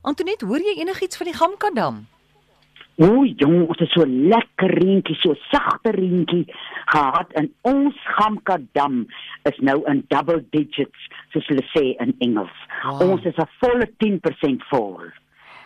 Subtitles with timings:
[0.00, 2.00] Antoinette, hoor jy enigiets van die Gamkadam?
[3.00, 6.46] O, jong, dit is so lekker reentjie, so sagte reentjie
[6.92, 9.02] gehad in ons Gamkadam
[9.48, 12.56] is nou in double digits, soos hulle sê in Engels.
[12.84, 13.02] Wow.
[13.10, 15.00] Ons is 'n volle 10% vol.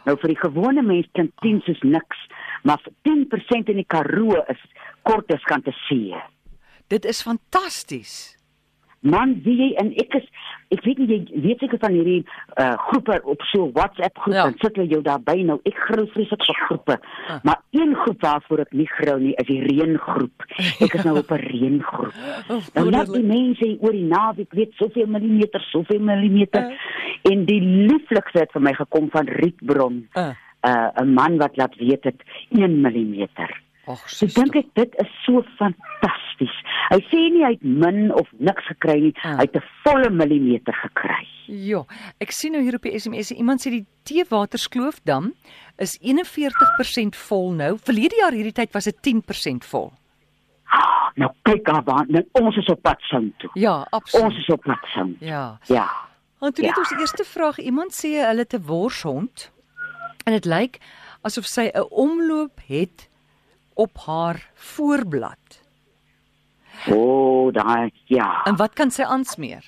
[0.05, 2.19] Nou vir die gewone mens klink 10 soos niks,
[2.63, 4.63] maar vir 10% in die Karoo is
[5.03, 6.15] kort as kan te see.
[6.89, 8.37] Dit is fantasties.
[9.05, 10.27] Man, wie jy en ek is
[10.73, 12.23] ek weet nie jy weet seker van hierdie
[12.59, 14.47] uh groepe op so WhatsApp groep Ja.
[14.49, 15.59] en sit hulle jou daarby nou.
[15.69, 16.97] Ek grou vreeslik vir groepe.
[17.29, 17.39] Ah.
[17.45, 20.47] Maar een groep waarvoor ek nie grou nie is die reëngroep.
[20.81, 22.13] Ek is nou op 'n reëngroep.
[22.75, 27.33] Nou laat die mense oor die naweek weet soveel millimeter, soveel millimeter Uh.
[27.33, 30.09] en die lieflikste het vir my gekom van Rietbron.
[30.17, 30.33] Uh.
[30.65, 33.61] Uh 'n man wat laat weet het 1 millimeter.
[33.87, 36.55] Ag, So dink ek dit is so fantasties.
[36.91, 39.37] Hy sê nie hy het min of niks gekry nie, Ah.
[39.37, 41.27] hy het 'n volle millimeter gekry.
[41.47, 41.85] Ja,
[42.21, 45.33] ek sien nou hier op die SMS iemand sê die Teewaterskloofdam
[45.79, 47.77] is 41% vol nou.
[47.79, 49.93] Verlede jaar hierdie tyd was dit 10% vol.
[51.17, 53.51] Nou kyk daar waar nou, ons is op pad soontoe.
[53.55, 54.25] Ja, absoluut.
[54.27, 55.29] Ons is op pad soontoe.
[55.29, 55.59] Ja.
[55.69, 55.89] Ja.
[56.41, 56.97] Antoinette, Ja.
[56.97, 59.51] ons eerste vraag, iemand sê hulle het 'n worshond
[60.27, 60.79] en dit lyk
[61.23, 63.09] asof sy 'n omloop het
[63.75, 65.61] op haar voorblad.
[66.91, 68.43] O, oh, daai ja.
[68.45, 69.65] En wat kan sy aansmeer?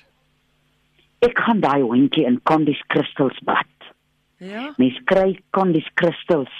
[1.25, 3.89] Ek gaan daai hondjie in Condis Crystals bad.
[4.37, 4.67] Ja.
[4.77, 6.53] Mens kry Condis Crystals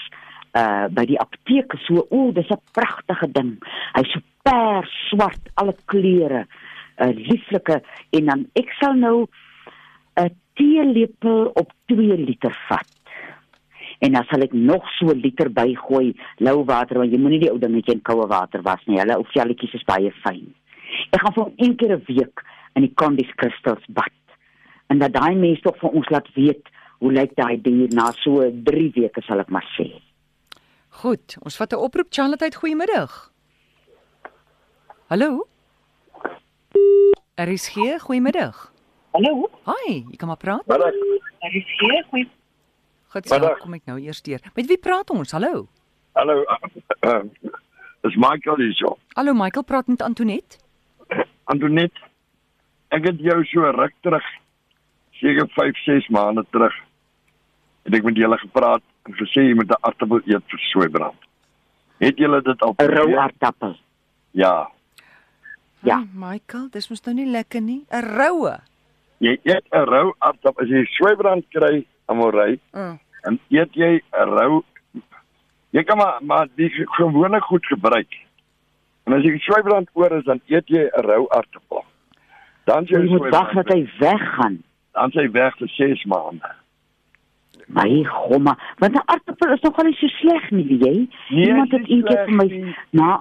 [0.58, 3.58] uh by die apteek so o, oh, dis 'n pragtige ding.
[3.94, 6.46] Hy's so pers swart, alle kleure,
[6.98, 9.28] 'n uh, lieflike en dan ek sal nou
[10.16, 12.97] 'n teelepel op 2 liter vat.
[13.98, 17.50] En dan sal ek nog so 'n liter bygooi lou water want jy moenie die
[17.50, 18.98] ou dingetjie in koue water was nie.
[18.98, 20.54] Hulle ou velletjies is baie fyn.
[21.10, 24.12] Ek gaan vir een keer 'n week in die Condis Crystals bad.
[24.88, 28.50] En dat daai mense tog vir ons laat weet hoe lyk daai dier na so
[28.64, 30.00] 3 weke sal ek maar sê.
[30.88, 33.32] Goed, ons vat 'n oproep Charlotte, goeiemiddag.
[35.08, 35.46] Hallo?
[37.34, 38.72] Er is hier, goeiemiddag.
[39.12, 39.48] Hallo.
[39.64, 40.66] Hi, jy kan maar praat.
[40.66, 40.92] Middag.
[41.40, 42.37] Daar is hier goeie.
[43.08, 43.58] Goed, so Middag.
[43.62, 44.40] kom ek nou eers deur.
[44.54, 45.30] Met wie praat ons?
[45.32, 45.66] Hallo.
[46.18, 46.42] Hallo.
[47.06, 47.22] Uh,
[48.02, 48.74] dis Michael hier.
[48.74, 48.98] so.
[49.16, 50.58] Hallo Michael, praat met Antoinette.
[51.48, 52.00] Antoinette,
[52.92, 54.24] ek het jou so ruk terug,
[55.20, 56.74] seker 5, 6 maande terug,
[57.88, 61.16] het ek met julle gepraat en gesê jy moet 'n aartappel eet vir soeibrand.
[61.98, 63.18] Het julle dit al 'n Rou probeer?
[63.18, 63.76] aardappel.
[64.32, 64.68] Ja.
[65.82, 65.96] Ja.
[65.96, 67.86] Ai, Michael, dis mos nou nie lekker nie.
[67.90, 68.58] 'n Roue.
[69.20, 72.98] Jy eet 'n rou aartappel as jy soeibrand kry aan Morey, Mm.
[73.22, 74.62] en eet jy 'n rou
[75.70, 78.08] Jy kan maar maar die gewone goed gebruik.
[79.04, 81.84] En as jy soeibrand oor is, dan eet jy 'n rou aartappel.
[82.64, 84.62] Dan Jy moet wag dat hy weggaan.
[84.92, 86.50] dan sy weg vir 6 maande.
[87.68, 91.08] My gomma, want 'n aardappel is nogal nie so sleg nie, weet jy?
[91.28, 93.20] Nee, Iemand het een keer sleg vir my na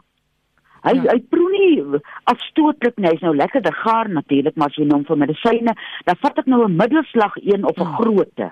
[0.83, 1.11] hy Ja.
[1.11, 3.09] hy proe nie afstootlik nie.
[3.09, 6.63] Hy's nou lekkerder gaar natuurlik, maar as jy hom vir medisyne, dan vat ek nou
[6.65, 7.95] 'n middelslag een of 'n Mm.
[7.95, 8.51] grootte.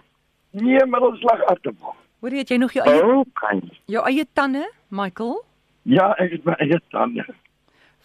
[0.55, 1.95] Nee, middelslag aartappel.
[2.21, 3.61] Hoor jy het jy nog jou eie Okay.
[3.91, 5.43] jou eie tande, Michael?
[5.83, 7.25] Ja, ek het my eie tande.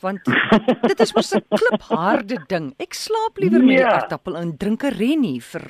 [0.00, 0.24] Want
[0.88, 2.74] dit is mos 'n klipharde ding.
[2.78, 3.84] Ek slaap liewer met die Nee.
[3.86, 5.62] aardappel en drink 'n rennie vir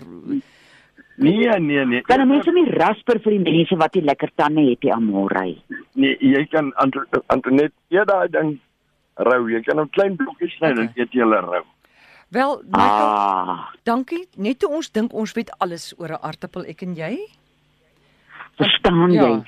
[1.20, 2.00] Nee, nee, nee.
[2.02, 4.92] Kan 'n mens hom nie rasper vir die mense wat nie lekker tande het nie
[4.92, 5.60] amorei?
[5.94, 8.58] Nee, jy kan Anto- Antoinette eet daai ding
[9.16, 9.48] rou.
[9.50, 10.92] Jy kan hom klein blokkies sny en Okay.
[10.96, 11.64] eet jy hulle rou.
[12.30, 14.28] Wel, Michael, Ah, dankie.
[14.36, 17.18] Net toe ons dink ons weet alles oor 'n aardappel, ek en jy.
[18.56, 19.22] verstaan Ja.
[19.26, 19.42] jy?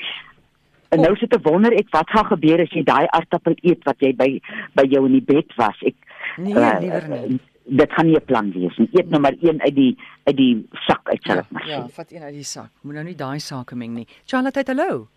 [0.89, 3.97] En nou sit ek wonder ek wat gaan gebeur as jy daai aardappel eet wat
[4.01, 4.41] jy by
[4.75, 5.77] by jou in die bed was.
[5.87, 5.95] Ek
[6.39, 7.41] Nee, eh, liewer nie.
[7.69, 8.89] Dit gaan nie 'n plan wees nie.
[8.93, 11.91] Eet nou maar een uit die uit die sak uit sal ek maar ja, sê.
[11.93, 12.71] vat een uit die sak.
[12.83, 14.07] Moet nou nie daai sake meng nie.
[14.27, 15.09] Charlotte, hallo.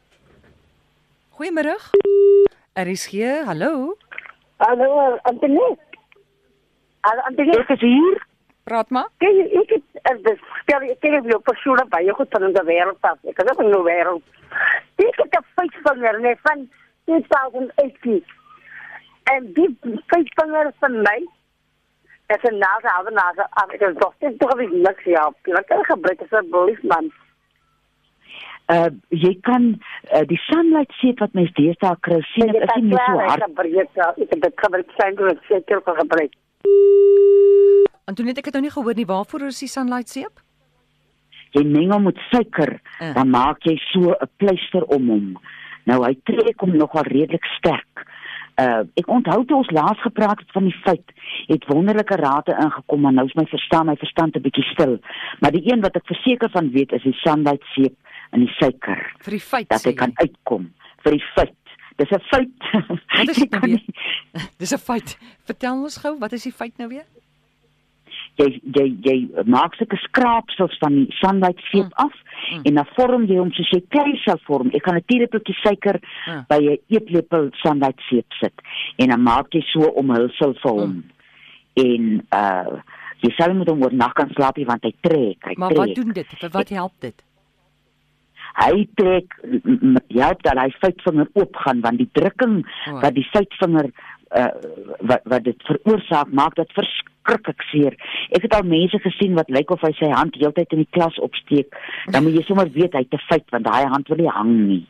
[1.31, 1.75] Goeiemôre.
[2.73, 3.45] Er is hier.
[3.45, 3.95] Hallo.
[4.59, 5.79] Hallo, Antoinette.
[7.05, 7.61] Hallo, Antoinette.
[7.61, 8.25] Ek is hier.
[8.63, 9.09] Praat maar.
[9.17, 12.63] Ken je, ik het, de, stel je, ken je persoonlijk bij je goed van de
[12.65, 13.17] wereld af.
[13.21, 14.23] Ik heb ook een wereld.
[14.95, 16.69] Ik heb een feestvanger nee, van
[17.03, 18.25] 2018.
[19.23, 21.27] En die feestvanger van mij,
[22.27, 23.47] is een nase, oude nase.
[23.73, 25.33] Ik heb toch steeds toch weer niks, ja.
[25.43, 27.11] Ik kan gebruiken, alsjeblieft, man.
[28.67, 29.81] Uh jy kan
[30.13, 33.43] uh, die sunlight seep wat mens deesdae kry sien dit is nie so hard.
[33.43, 36.35] gebruik, heb het gebruikt, zijn door het zeker van gebruikt.
[38.05, 40.41] Antoinette, ek het nou nie gehoor nie waarvoor is die sunlight seep?
[41.55, 43.13] Jy meng hom met suiker, Uh.
[43.15, 45.37] dan maak jy so 'n pleister om hom.
[45.85, 48.05] Nou hy trek hom nogal redelik sterk.
[48.59, 51.11] Uh ek onthou toe ons laas gepraat het van die feit,
[51.47, 54.99] het wonderlike rade ingekom, maar nou is my verstaan, my verstand 'n bietjie stil.
[55.41, 57.95] Maar die een wat ek verseker van weet is die sunlight seep
[58.31, 60.71] en die suiker Vir die feit dat ek kan uitkom
[61.03, 61.55] vir die feit.
[61.97, 62.49] Dis 'n feit.
[63.17, 63.81] Wat is dit nou weer?
[64.59, 65.17] Dis 'n feit.
[65.45, 67.05] Vertel ons gou, wat is die feit nou weer?
[68.35, 71.91] Jy jy jy maak sulke skraapsels van die sunlight seep Mm.
[72.05, 72.13] af
[72.67, 73.81] en dan vorm jy hom soos jy
[74.25, 74.69] sal vorm.
[74.73, 76.45] Ek gaan 'n teelepeltjie suiker Ja.
[76.49, 78.53] by 'n eetlepel sunlight seep sit
[78.97, 81.03] en dan maak jy so omhulsel vir hom.
[81.75, 82.81] En uh
[83.21, 85.77] jy sal met hom oornag kan slaap nie, want hy trek, hy Maar trek.
[85.79, 86.27] wat doen dit?
[86.27, 87.23] Vir wat help dit?
[88.55, 89.27] hy trek
[90.15, 92.99] help dat hy vyfvinger oop gaan want die drukking O.
[93.01, 93.89] wat die vyfvinger
[94.31, 94.53] uh,
[94.99, 97.93] wat wat dit veroorsaak maak dit verskriklik seer.
[98.29, 101.19] Ek het al mense gesien wat lyk of hy sy hand heeltyd in die klas
[101.19, 101.75] opsteek.
[102.11, 104.53] Dan moet jy sommer weet hy het 'n feit want daai hand wil nie hang
[104.67, 104.85] nie.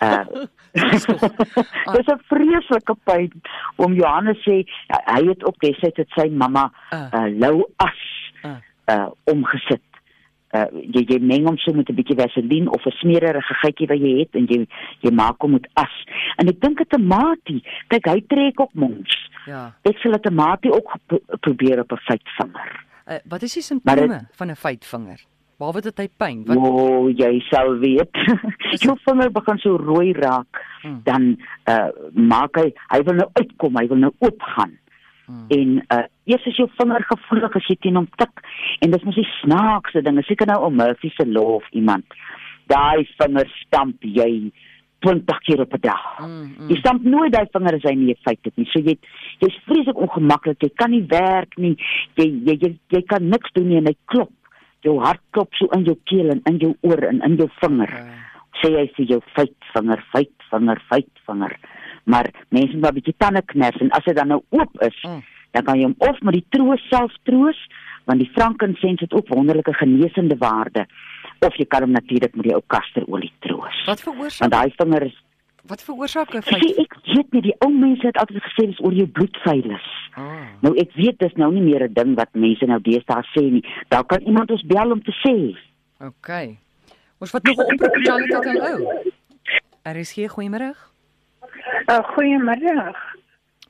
[0.00, 0.24] Uh
[1.94, 3.30] Dis 'n vreeslike pyn
[3.76, 7.08] om Johannes sê hy het op destyds het sy mamma Ah.
[7.12, 8.00] uh, lou as
[8.88, 9.82] uh omgesit.
[10.54, 13.98] Uh jy jy meng hom so met 'n bietjie vaseline of 'n smeerige gietjie wat
[13.98, 14.66] jy het en jy
[15.02, 15.94] jy maak hom met as.
[16.38, 19.30] En ek dink 'n tamatie, kyk hy trek ook mons.
[19.46, 19.74] Ja.
[19.84, 20.94] Ek sal 'n tamatie ook
[21.40, 22.84] probeer op 'n vyfvinger.
[23.10, 25.20] Uh, wat is die simptome dit- van 'n feitvinger?
[25.58, 26.44] Behalwe dat hy pyn.
[26.46, 28.10] Wat O, jy sal weet.
[28.82, 31.00] Jou vinger begin so rooi raak, Hmm.
[31.04, 31.36] dan
[31.68, 34.78] uh maak hy hy wil nou uitkom, hy wil nou oopgaan.
[35.26, 35.44] Hmm.
[35.48, 38.44] En uh eers is jou vinger gevoelig as jy teen hom tik
[38.80, 40.18] en dis mos die snaakste ding.
[40.18, 42.04] Is Seker nou om Murphy se law of iemand.
[42.66, 44.50] Daai vinger stamp jy
[45.04, 46.04] 20 keer op 'n dag.
[46.20, 46.68] Mm, mm.
[46.68, 48.66] Jy stamp nooit daai vinger as hy nie 'n feit het nie.
[48.72, 48.96] So jy
[49.40, 50.62] jy's vreeslik ongemaklik.
[50.62, 51.76] Jy kan nie werk nie.
[52.16, 54.32] Jy jy jy, jy kan niks doen nie en hy klop.
[54.80, 57.88] Jou hart klop so in jou keel en in jou oor en in jou vinger.
[57.88, 58.20] Okay.
[58.62, 61.56] Sê hy vir jou feit vinger, feit vinger, feit vinger.
[62.06, 65.22] Maar mense moet 'n bietjie tande kners en as dit dan nou oop is, Mm.
[65.54, 67.58] Dan kan jy hom of met die troos self troos,
[68.10, 70.86] want die frankincense het ook wonderlike genesende waarde,
[71.46, 73.78] of jy kan hom natuurlik met die ou kasterolie troos.
[73.86, 75.20] Wat veroorsaak Want daai vinger is
[75.64, 76.78] wat veroorsaak 'n Sê feit?
[76.78, 79.86] ek weet nie die ou mense het altyd gesê dis oor jou bloedveilis.
[80.14, 80.52] Ah.
[80.60, 83.64] Nou ek weet dis nou nie meer 'n ding wat mense nou deesdae sê nie.
[83.88, 85.56] Daar kan iemand ons bel om te sê.
[86.00, 86.58] Okay.
[87.18, 89.12] Ons wat nog 'n oproep betaal het aan ou.
[89.82, 90.74] Er is hier goeiemôre.
[91.90, 92.96] Uh, goeiemiddag.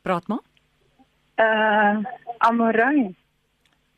[0.03, 0.43] Praat maar.
[1.37, 2.03] Uh
[2.39, 3.15] Amorey,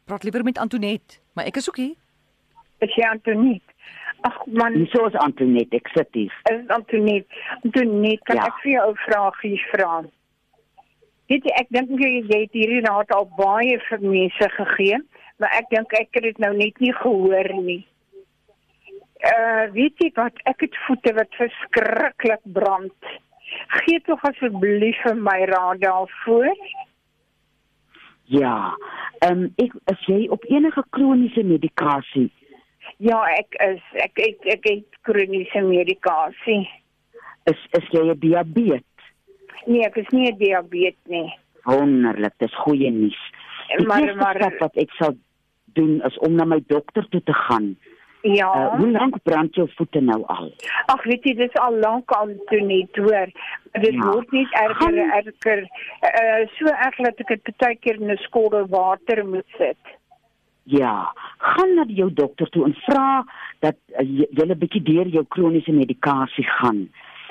[0.05, 1.94] Praat liewer met Antoinette, maar ek is ook hier.
[2.79, 3.62] is jy Antoniet?
[4.21, 6.33] Ag man, Hierso is Antoinette, ek sit hier.
[6.53, 7.27] is Antoniet.
[7.65, 8.47] Antoniet, kan Ja.
[8.47, 10.05] ek vir jou 'n vraagie vra?
[11.29, 14.99] Weet jy, ek dink jy jy het hierdie raad al baie vir mense gegee,
[15.38, 17.87] maar ek dink ek het dit nou net nie gehoor nie.
[19.27, 22.93] Uh weet jy wat, ek het voete wat verskriklik brand.
[23.69, 26.55] Gee tog asseblief vir my raad daarvoor.
[28.26, 28.75] Ja.
[29.19, 32.31] Ehm um, ek as jy op enige kroniese medikasie
[33.02, 36.64] Ja, ek is ek ek ek het kroniese medikasie.
[37.46, 38.82] is is jy 'n diabetes.
[39.67, 41.31] Nee, ek is nie 'n diabetes nie.
[41.64, 43.19] Wonderlik, dis goeie nuus.
[43.87, 45.14] Maar- maar- wat ek sal
[45.75, 47.76] doen is om na my dokter toe te gaan.
[48.26, 48.49] Ja.
[48.58, 50.49] Uh, hoe lank brand jou voete nou al?
[50.90, 53.31] Ag, weet jy, dis al lank al toe net hoor.
[53.76, 54.06] Dit Ja.
[54.11, 55.62] word net erger en erger.
[56.02, 59.78] Uh so erg dat ek dit baie keer in 'n skottel water moet sit.
[60.64, 63.25] Ja, gaan na jou dokter toe en vra
[63.61, 66.88] dat uh, jy 'n bietjie deur jou kroniese medikasie gaan.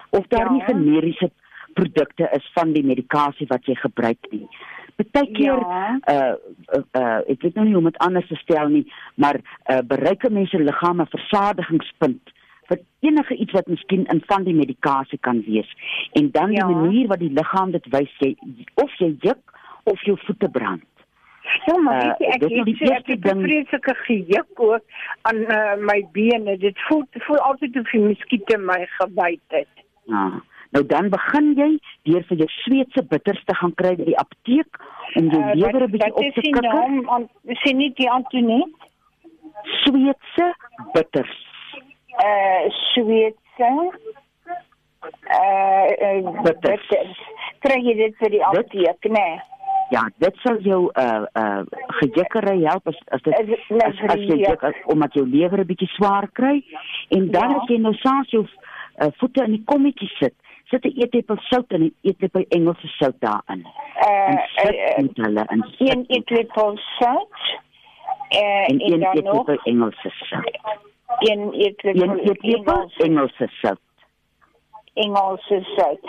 [0.09, 0.51] Of daar Ja.
[0.51, 1.31] nie generiese
[1.73, 4.47] produkte is van die medikasie wat jy gebruik nie.
[4.95, 5.99] Partykeer Ja.
[6.09, 6.35] uh,
[6.75, 8.85] uh uh ek weet nou nie hoe om dit anders te stel nie,
[9.15, 9.35] maar
[9.71, 12.31] uh bereik 'n mens se liggaam 'n versadigingspunt
[12.67, 15.69] vir enige iets wat miskien in van die medikasie kan wees.
[16.13, 16.67] En dan Ja.
[16.67, 18.35] die manier wat die liggaam dit wys jy
[18.73, 19.43] of jy juk
[19.83, 20.83] of jou voete brand.
[21.65, 24.83] Ja, maar Uh, weet jy, ek die het so ek het 'n vreeslike gejuk ook
[25.21, 26.57] aan uh, my bene.
[26.57, 29.67] Dit voel voel altyd of die muskiete my gebyt het.
[30.05, 30.41] Ja.
[30.71, 31.69] Nou dan begin jy
[32.03, 34.79] deur vir jou Sweedse bitters te gaan kry by die apteek
[35.15, 36.61] om jou Uh, lewer 'n bietjie op is te kikker.
[36.63, 37.09] naam?
[37.09, 37.29] An-
[37.63, 38.71] Sien nie die Antoinette?
[39.83, 40.53] Sweedse
[40.93, 41.35] bitters.
[42.23, 43.69] Uh Sweedse
[45.31, 46.87] uh, uh Bitters.
[46.87, 47.19] bitters.
[47.59, 49.19] Kry jy dit vir die Dit- apteek, né?
[49.19, 49.41] Nee.
[49.93, 51.61] Ja, dit sal jou uh uh
[51.99, 55.59] gejikkery help as as dit Is dit as, as jy juk, as, omdat jou lewer
[55.61, 56.63] 'n bietjie swaar kry
[57.09, 57.57] en dan Ja.
[57.61, 58.43] as jy nou saans jou
[59.01, 60.33] uh, voete in die kommetjie sit,
[60.65, 63.65] sit 'n eetlepel sout en 'n eetlepel Engelse sout daarin.
[63.95, 67.59] En Uh, sit uh, met hulle en sit een eetlepel sout.
[68.29, 70.59] Uh, en en een eetlepel Engelse sout.
[71.19, 72.95] een eetlepel Een eetlepel Engels.
[72.97, 73.79] Engelse sout.
[74.93, 75.99] Engelse sout.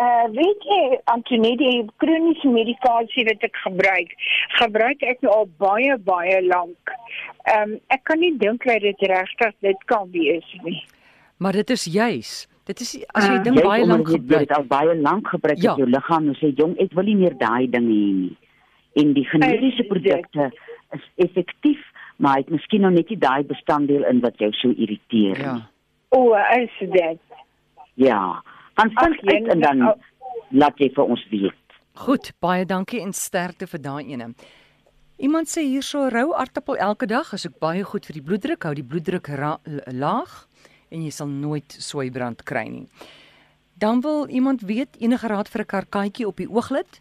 [0.00, 4.10] Uh weet jy Antonie, die kroniese medikasie wat ek gebruik,
[4.48, 6.92] gebruik ek nou al baie baie lank.
[7.42, 10.84] Ehm um, ek kan nie dink dat dit regtig dit kan wees nie.
[11.36, 12.53] Maar dit is juis.
[12.66, 14.50] Dit is as jy Uh, ding jy baie lank jy gebruik.
[14.56, 15.70] al baie lank gebruik Ja.
[15.70, 15.76] ja.
[15.76, 18.36] jou liggaam en sê jong, ek wil nie meer daai ding hê nie.
[18.96, 20.50] En die generiese produkte
[20.94, 21.80] is effektief,
[22.16, 25.44] maar het miskien nog net nie daai bestanddeel in wat jou so irriteer nie.
[25.44, 25.70] Ja.
[26.10, 27.20] O, is dit?
[27.94, 28.42] Ja.
[28.74, 29.94] Vind uit en dan Jen,
[30.50, 31.54] laat jy vir ons weet.
[31.94, 34.34] Goed, baie dankie en sterkte vir daai ene.
[35.18, 38.74] Iemand sê hierso rou aartappel elke dag is ook baie goed vir die bloeddruk, hou
[38.74, 40.46] die bloeddruk ra- l- laag
[40.94, 42.86] en jy sal nooit soeibrand kry nie.
[43.78, 47.00] Dan wil iemand weet enige raad vir 'n karkaatjie op die ooglid?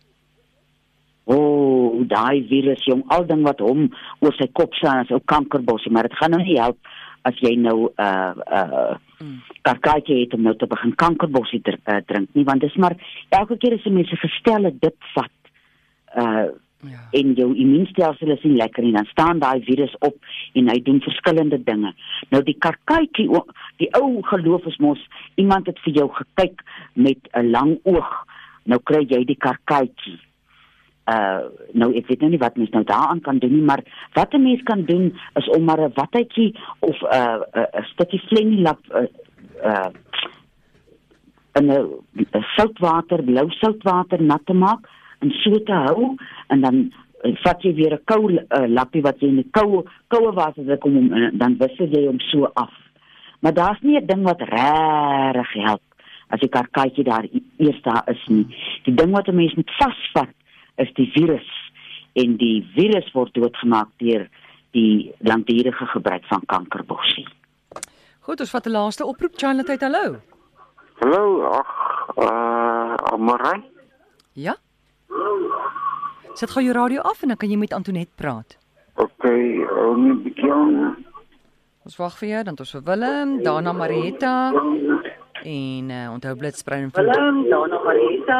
[1.25, 3.88] O, oh, daai virus jong, al ding wat hom
[4.19, 6.77] oor sy kop slaan is ou kankerbossie, maar dit gaan nou nie help
[7.23, 9.39] as jy nou uh uh Mm.
[9.62, 12.95] karkaatjie het om nou te begin kankerbossie dr uh, drink nie, want dit is maar
[13.29, 15.38] elke keer as 'n mens 'n gestelde dip vat
[16.17, 16.47] uh
[16.83, 16.99] Ja.
[17.11, 20.15] en jou immuunstelsel is nie lekker nie, dan staan daai virus op
[20.53, 21.93] en hy doen verskillende dinge.
[22.29, 23.47] Nou die karkaatjie, o-
[23.77, 24.99] die ou geloof is mos
[25.35, 26.63] iemand het vir jou gekyk
[26.93, 28.25] met 'n lang oog.
[28.65, 30.19] Nou kry jy die karkaatjie.
[31.07, 34.33] Uh nou ek weet nou nie wat mens nou daaraan kan doen nie, maar wat
[34.33, 38.19] 'n mens kan doen is om maar 'n wattetjie of 'n uh, 'n uh, stukkie
[38.19, 39.07] flenilap uh,
[39.63, 39.91] uh
[41.53, 44.87] in 'n uh, soutwater, blou soutwater nat te maak
[45.23, 46.13] en so te hou
[46.53, 46.79] en dan
[47.23, 50.65] uh, vat jy weer 'n koue uh, lappie wat jy in die koue koue water
[50.67, 52.73] druk om hom en dan wissel jy hom so af.
[53.41, 55.81] Maar daar's nie 'n ding wat regtig help
[56.33, 58.47] as die karkaatjie daar e- eers daar is nie.
[58.83, 60.33] Die ding wat 'n mens moet vasvat
[60.77, 61.49] is die virus
[62.13, 64.27] en die virus word doodgemaak deur
[64.71, 67.27] die langdurige gebruik van kankerbossie.
[68.19, 69.33] Goed, ons vat 'n laaste oproep.
[69.35, 70.19] Charlotte, hallo.
[70.99, 71.71] Hallo, ag,
[72.17, 73.61] uh, Amarai.
[74.33, 74.55] Ja?
[76.34, 78.58] Sit gou jou radio af en dan kan jy met Antoinette praat.
[78.96, 79.25] OK,
[79.77, 80.96] ou net bietjie aan.
[81.84, 84.34] Ons wag vir jou, dan ons vir Willem, daarna Marietta
[85.43, 88.39] en uh, onthou blitsbruin en Willem, daarna Marietta.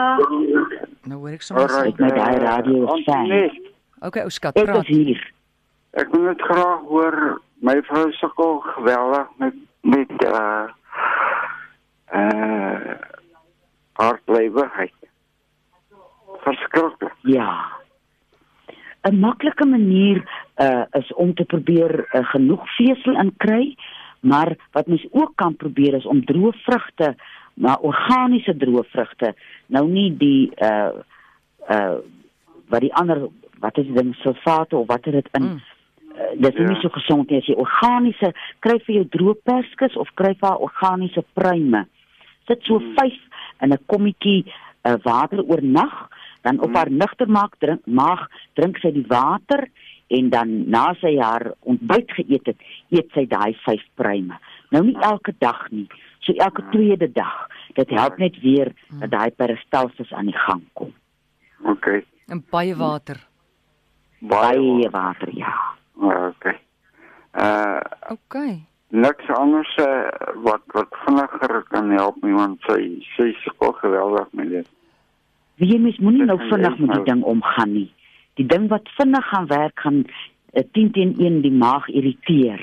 [1.03, 1.82] Nou hoor ek sommer sê.
[1.92, 2.96] Ek met daai radio.
[3.27, 3.50] Nee,
[4.03, 4.88] Okay, ou skat, Ek praat.
[4.89, 5.20] is hier.
[5.96, 7.15] ek wil net graag hoor
[7.63, 9.53] my vrou sukkel geweldig met
[9.84, 10.68] met uh
[12.15, 12.96] uh
[14.00, 14.94] hartlewigheid.
[16.43, 17.15] Verskriklik.
[17.21, 17.81] Ja.
[19.03, 20.23] 'n Maklike manier
[20.57, 23.75] uh is om te probeer uh, genoeg vesel in kry,
[24.19, 27.15] maar wat mens ook kan probeer is om droë vrugte,
[27.53, 29.33] maar organiese droë vrugte,
[29.67, 30.91] nou nie die uh
[31.69, 31.97] uh
[32.69, 33.27] wat die ander
[33.59, 35.62] wat is ding sulfate of watter dit in Mm.
[36.15, 36.67] uh, dis ja.
[36.67, 40.50] nie so gesond nie as jy organiese kry vir jou droë perskes of kry vir
[40.50, 41.85] haar organiese pruime.
[42.47, 43.13] Sit so 5
[43.62, 46.09] in 'n kommetjie uh, water oornag,
[46.43, 46.75] dan op Hmm.
[46.75, 49.67] haar nugter maak drink maag drink sy die water
[50.13, 52.59] en dan na sy haar ontbyt geëet het,
[52.91, 54.35] eet sy daai 5 pruime.
[54.69, 55.88] Nou nie elke dag nie,
[56.19, 57.47] so elke tweede dag.
[57.73, 60.91] Dit help net weer dat daai peristalsis aan die gang kom.
[61.65, 62.03] OK.
[62.27, 63.17] En baie water.
[64.19, 65.53] Baie water, ja.
[66.01, 66.45] Ah, OK.
[67.33, 67.79] Uh
[68.12, 68.63] Okay.
[68.93, 70.09] niks anders uh,
[70.43, 74.67] wat wat vinniger kan help nie want sy sy sukkel geweldig met dit.
[75.62, 77.89] Wie mens moenie nou Dit gaan vinnig met die ding omgaan nie.
[78.39, 80.03] Die ding wat vinnig gaan werk gaan
[80.53, 82.62] uh, 10 teen 1 die maag irriteer.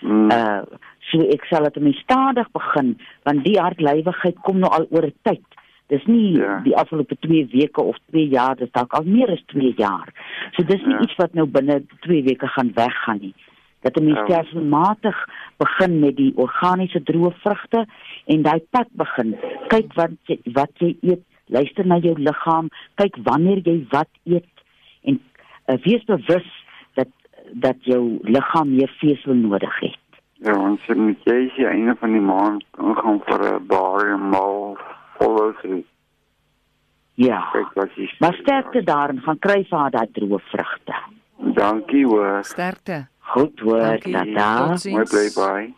[0.00, 0.62] Mm, Uh
[1.10, 2.92] so ek sal dit mee stadig begin
[3.26, 5.42] want die hartlywigheid kom nou al oor 'n tyd.
[5.88, 6.60] Dis nie Ja.
[6.64, 10.08] die afgelope 2 weke of 2 jaar, dis dalk al meer as 2 jaar.
[10.52, 10.98] So dis nie Ja.
[10.98, 11.02] ja.
[11.02, 13.34] iets wat nou binne 2 weke gaan weggaan nie.
[13.82, 14.24] Dat 'n mens Ja.
[14.24, 15.26] stelselmatig
[15.58, 17.86] begin met die organiese droë vrugte
[18.26, 19.36] en daai pad begin.
[19.68, 24.64] Kyk wat jy, wat jy eet, luister na jou liggaam, kyk wanneer jy wat eet
[25.08, 26.48] en uh, wees bewus
[26.98, 27.10] dat
[27.52, 30.20] dat jou liggaam meer vesel nodig het.
[30.40, 34.30] Ja, want sy moet jy is die einde van die maand gaan vir 'n barium
[34.32, 34.76] mal
[35.18, 35.84] follow-through.
[37.14, 37.40] Ja.
[37.52, 40.96] Kyk jy Maar sterkte daarin gaan kry vir haar daai droë vrugte.
[41.54, 42.44] Dankie hoor.
[42.44, 43.08] Sterkte.
[43.18, 43.98] Goed hoor.
[44.00, 44.84] Totsiens.
[44.84, 45.74] Mooi bly bye.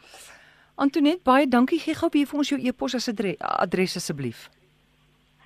[0.74, 1.78] Antoinette, baie dankie.
[1.78, 2.94] Gee gou weer vir ons jou e-pos
[3.38, 4.48] adres asseblief.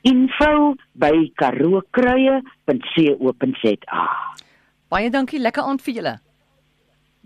[0.06, 4.06] Info by karookruie.co.za.
[4.86, 5.42] Baie dankie.
[5.42, 6.14] Lekker aand vir julle.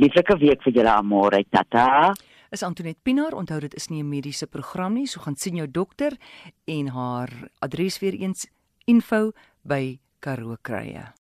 [0.01, 2.17] Lieflike week vir julle almore, tata.
[2.49, 5.71] Is Antoinette Pinaar, onthou dit is nie 'n mediese program nie, so gaan sien jou
[5.71, 6.17] dokter
[6.65, 8.47] en haar adres weer eens
[8.87, 9.33] info
[9.63, 11.20] by Karoo Kruie.